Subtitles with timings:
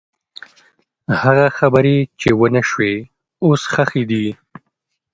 [1.21, 2.93] هغه خبرې چې ونه شوې،
[3.45, 4.27] اوس ښخې دي.